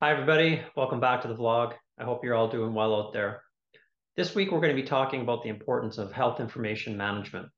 [0.00, 0.62] Hi, everybody.
[0.76, 1.74] Welcome back to the vlog.
[1.98, 3.42] I hope you're all doing well out there.
[4.16, 7.48] This week, we're going to be talking about the importance of health information management.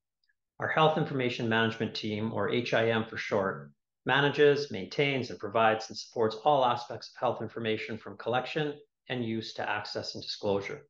[0.58, 3.72] Our Health Information Management Team, or HIM for short,
[4.06, 8.72] manages, maintains, and provides and supports all aspects of health information from collection
[9.10, 10.86] and use to access and disclosure.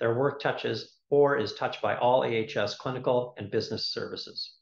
[0.00, 4.54] Their work touches or is touched by all AHS clinical and business services.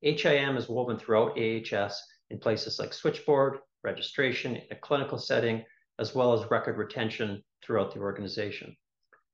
[0.00, 5.62] HIM is woven throughout AHS in places like switchboard, registration in a clinical setting,
[5.98, 8.76] as well as record retention throughout the organization.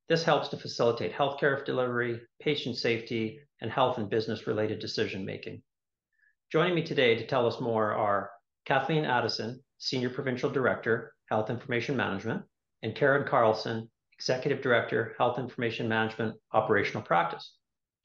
[0.09, 5.63] This helps to facilitate healthcare delivery, patient safety, and health and business-related decision-making.
[6.51, 8.31] Joining me today to tell us more are
[8.65, 12.43] Kathleen Addison, Senior Provincial Director, Health Information Management,
[12.83, 17.55] and Karen Carlson, Executive Director, Health Information Management, Operational Practice.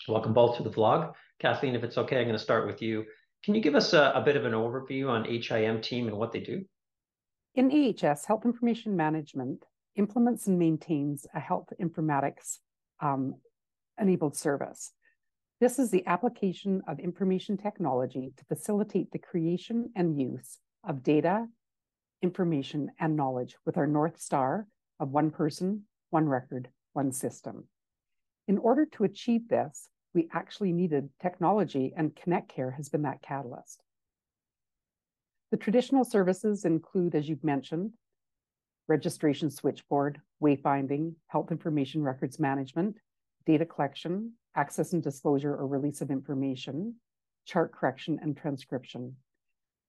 [0.07, 1.13] Welcome both to the vlog.
[1.39, 3.05] Kathleen, if it's okay, I'm going to start with you.
[3.43, 6.31] Can you give us a, a bit of an overview on HIM team and what
[6.31, 6.65] they do?
[7.55, 9.65] In AHS, Health Information Management
[9.95, 12.57] implements and maintains a health informatics
[12.99, 13.35] um,
[13.99, 14.93] enabled service.
[15.59, 21.45] This is the application of information technology to facilitate the creation and use of data,
[22.23, 24.65] information, and knowledge with our North Star
[24.99, 27.65] of one person, one record, one system.
[28.47, 33.83] In order to achieve this, we actually needed technology, and ConnectCare has been that catalyst.
[35.53, 37.91] The traditional services include, as you've mentioned,
[38.87, 42.97] registration switchboard, wayfinding, health information records management,
[43.45, 46.95] data collection, access and disclosure or release of information,
[47.45, 49.15] chart correction, and transcription.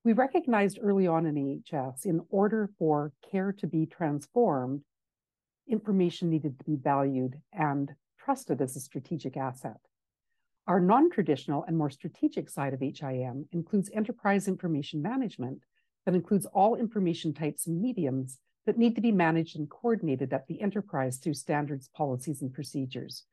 [0.04, 4.82] We recognized early on in AHS, in order for care to be transformed,
[5.66, 7.90] information needed to be valued and
[8.22, 9.78] trusted as a strategic asset.
[10.66, 15.62] Our non-traditional and more strategic side of HIM includes enterprise information management
[16.06, 20.46] that includes all information types and mediums that need to be managed and coordinated at
[20.46, 23.24] the enterprise through standards, policies, and procedures.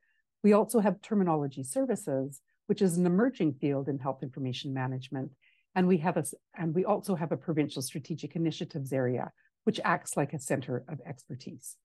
[0.44, 5.32] We also have terminology services, which is an emerging field in health information management.
[5.74, 6.26] And we have a,
[6.58, 9.32] and we also have a provincial strategic initiatives area,
[9.64, 11.78] which acts like a center of expertise.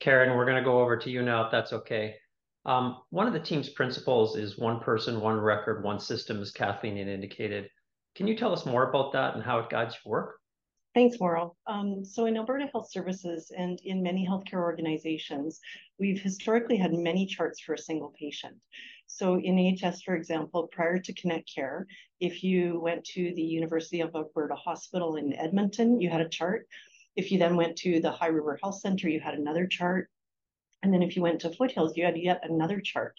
[0.00, 2.16] Karen, we're going to go over to you now, if that's okay.
[2.66, 6.96] Um, one of the team's principles is one person, one record, one system, as Kathleen
[6.96, 7.68] had indicated.
[8.14, 10.36] Can you tell us more about that and how it guides your work?
[10.94, 11.56] Thanks, Mauro.
[11.66, 15.60] Um, so in Alberta Health Services and in many healthcare organizations,
[15.98, 18.54] we've historically had many charts for a single patient.
[19.06, 21.88] So in AHS, for example, prior to Connect Care,
[22.20, 26.68] if you went to the University of Alberta Hospital in Edmonton, you had a chart.
[27.16, 30.08] If you then went to the High River Health Center, you had another chart.
[30.84, 33.18] And then if you went to Foothills, you had yet another chart.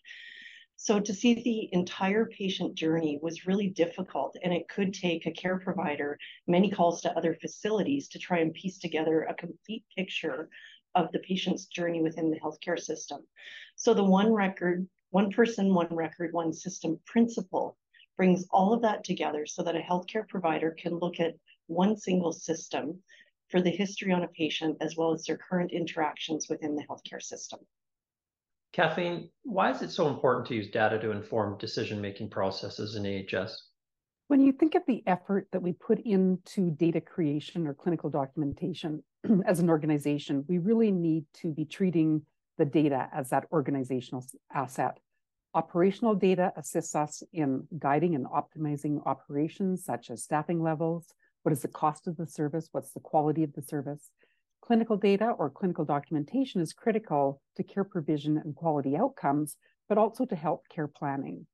[0.75, 5.31] So to see the entire patient journey was really difficult, and it could take a
[5.31, 10.47] care provider many calls to other facilities to try and piece together a complete picture
[10.93, 13.25] of the patient's journey within the healthcare system.
[13.75, 17.77] So the one record, one person, one record, one system principle
[18.15, 21.33] brings all of that together so that a healthcare provider can look at
[21.65, 23.01] one single system
[23.49, 27.21] for the history on a patient as well as their current interactions within the healthcare
[27.21, 27.59] system.
[28.73, 33.69] Kathleen, why is it so important to use data to inform decision-making processes in AHS?
[34.27, 39.03] When you think of the effort that we put into data creation or clinical documentation
[39.45, 42.23] as an organization, we really need to be treating
[42.57, 44.99] the data as that organizational asset.
[45.53, 51.13] Operational data assists us in guiding and optimizing operations such as staffing levels,
[51.45, 52.69] what is the cost of the service?
[52.71, 54.09] What's the quality of the service?
[54.61, 59.55] Clinical data or clinical documentation is critical to care provision and quality outcomes,
[59.87, 61.45] but also to health care planning.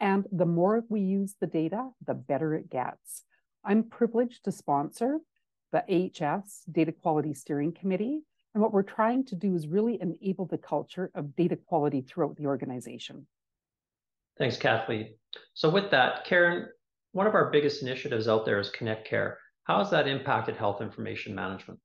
[0.00, 3.22] And the more we use the data, the better it gets.
[3.64, 5.18] I'm privileged to sponsor
[5.70, 8.22] the AHS Data Quality Steering Committee.
[8.52, 12.34] And what we're trying to do is really enable the culture of data quality throughout
[12.36, 13.28] the organization.
[14.38, 15.14] Thanks, Kathleen.
[15.54, 16.66] So with that, Karen,
[17.16, 19.36] one of our biggest initiatives out there is ConnectCare.
[19.64, 21.80] How has that impacted health information management?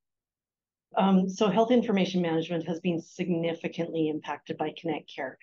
[0.98, 5.36] Um, so health information management has been significantly impacted by ConnectCare.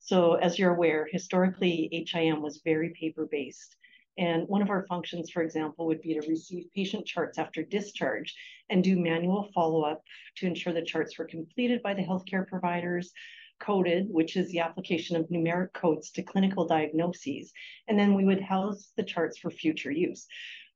[0.00, 3.76] So as you're aware, historically, HIM was very paper-based.
[4.18, 8.34] And one of our functions, for example, would be to receive patient charts after discharge
[8.68, 10.02] and do manual follow-up
[10.38, 13.12] to ensure the charts were completed by the healthcare providers,
[13.58, 17.52] coded, which is the application of numeric codes to clinical diagnoses.
[17.88, 20.26] And then we would house the charts for future use.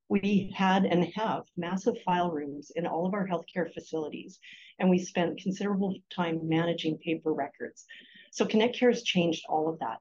[0.09, 4.41] We had and have massive file rooms in all of our healthcare facilities,
[4.79, 7.85] and we spent considerable time managing paper records.
[8.33, 9.99] So ConnectCare has changed all of that.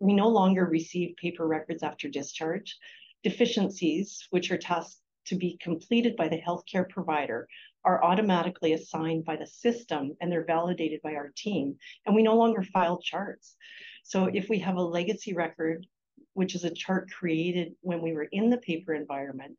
[0.00, 2.76] We no longer receive paper records after discharge.
[3.22, 7.48] Deficiencies, which are tasked to be completed by the healthcare provider,
[7.84, 11.76] are automatically assigned by the system and they're validated by our team.
[12.06, 13.56] And we no longer file charts.
[14.02, 15.86] So if we have a legacy record,
[16.34, 19.56] which is a chart created when we were in the paper environment,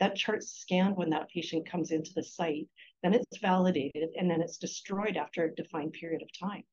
[0.00, 2.68] that chart's scanned when that patient comes into the site,
[3.02, 6.64] then it's validated, and then it's destroyed after a defined period of time.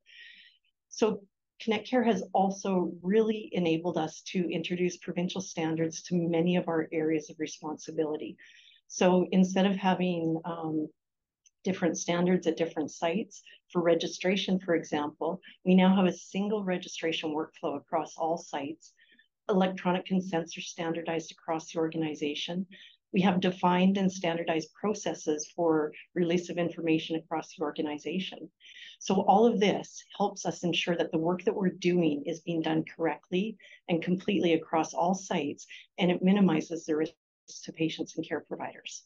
[0.89, 1.21] So
[1.61, 6.89] Connect Care has also really enabled us to introduce provincial standards to many of our
[6.91, 8.35] areas of responsibility.
[8.93, 10.87] So instead of having um,
[11.63, 13.41] different standards at different sites
[13.71, 18.93] for registration, for example, we now have a single registration workflow across all sites.
[19.49, 22.67] Electronic consents are standardized across the organization.
[23.13, 28.47] We have defined and standardized processes for release of information across the organization.
[28.99, 32.61] So all of this helps us ensure that the work that we're doing is being
[32.61, 33.57] done correctly
[33.89, 35.65] and completely across all sites,
[35.97, 37.17] and it minimizes the risks
[37.63, 39.03] to patients and care providers.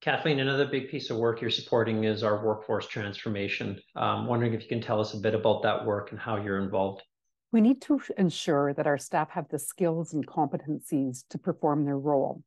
[0.00, 3.80] Kathleen, another big piece of work you're supporting is our workforce transformation.
[3.96, 6.36] I'm um, wondering if you can tell us a bit about that work and how
[6.36, 7.02] you're involved.
[7.50, 11.98] We need to ensure that our staff have the skills and competencies to perform their
[11.98, 12.44] role.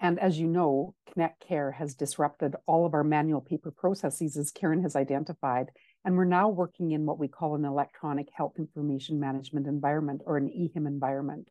[0.00, 4.52] And as you know, Connect Care has disrupted all of our manual paper processes, as
[4.52, 5.70] Karen has identified.
[6.04, 10.36] And we're now working in what we call an electronic health information management environment or
[10.36, 11.48] an EHIM environment.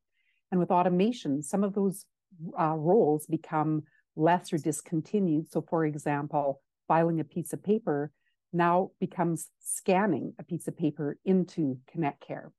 [0.52, 2.06] And with automation, some of those
[2.60, 3.84] uh, roles become
[4.16, 5.50] less or discontinued.
[5.52, 8.12] So, for example, filing a piece of paper
[8.54, 12.52] now becomes scanning a piece of paper into Connect Care.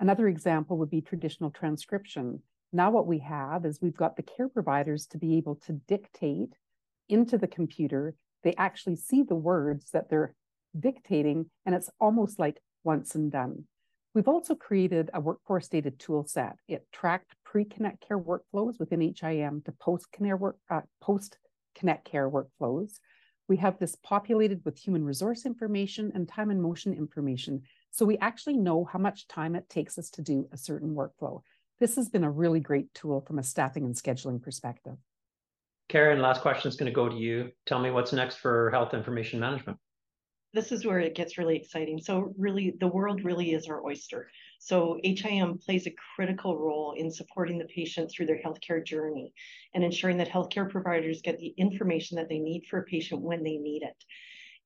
[0.00, 2.42] Another example would be traditional transcription.
[2.72, 6.54] Now what we have is we've got the care providers to be able to dictate
[7.08, 8.14] into the computer.
[8.42, 10.34] They actually see the words that they're
[10.78, 13.64] dictating, and it's almost like once and done.
[14.14, 16.56] We've also created a workforce data tool set.
[16.68, 22.92] It tracked pre-connect care workflows within HIM to post-connect work, uh, post-connect care workflows.
[23.48, 27.62] We have this populated with human resource information and time and motion information.
[27.90, 31.42] So we actually know how much time it takes us to do a certain workflow.
[31.80, 34.96] This has been a really great tool from a staffing and scheduling perspective.
[35.88, 37.50] Karen, last question is going to go to you.
[37.66, 39.76] Tell me what's next for health information management.
[40.54, 42.00] This is where it gets really exciting.
[42.00, 44.30] So really, the world really is our oyster.
[44.60, 49.32] So HIM plays a critical role in supporting the patient through their healthcare journey
[49.74, 53.42] and ensuring that healthcare providers get the information that they need for a patient when
[53.42, 54.04] they need it.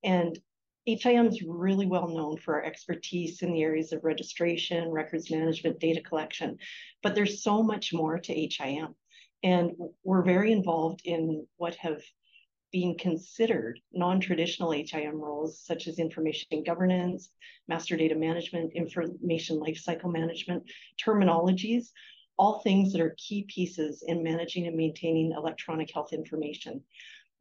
[0.03, 0.37] And
[0.85, 5.79] HIM is really well known for our expertise in the areas of registration, records management,
[5.79, 6.59] data collection,
[7.01, 8.93] but there's so much more to HIM.
[9.41, 9.71] And
[10.03, 12.01] we're very involved in what have
[12.71, 17.29] been considered non-traditional HIM roles, such as information governance,
[17.67, 20.63] master data management, information lifecycle management,
[21.03, 21.87] terminologies,
[22.37, 26.81] all things that are key pieces in managing and maintaining electronic health information.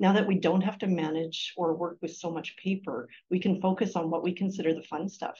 [0.00, 3.60] Now that we don't have to manage or work with so much paper, we can
[3.60, 5.38] focus on what we consider the fun stuff.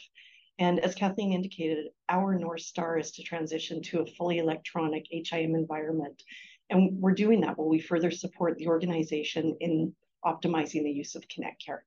[0.58, 5.54] And as Kathleen indicated, our North Star is to transition to a fully electronic HIM
[5.54, 6.20] environment.
[6.70, 9.94] And we're doing that while we further support the organization in
[10.24, 11.84] optimizing the use of Connect Care.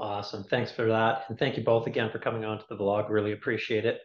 [0.00, 0.44] Awesome.
[0.44, 1.24] Thanks for that.
[1.28, 3.08] And thank you both again for coming on to the vlog.
[3.08, 4.00] Really appreciate it.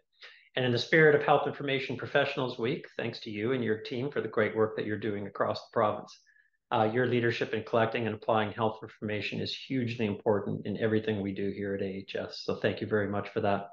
[0.56, 4.10] And in the spirit of Health Information Professionals Week, thanks to you and your team
[4.10, 6.20] for the great work that you're doing across the province.
[6.72, 11.32] Uh, your leadership in collecting and applying health information is hugely important in everything we
[11.32, 12.42] do here at AHS.
[12.44, 13.70] So thank you very much for that.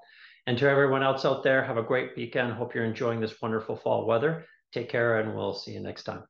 [0.46, 2.52] And to everyone else out there, have a great weekend.
[2.52, 4.44] Hope you're enjoying this wonderful fall weather.
[4.74, 6.24] Take care, and we'll see you next time.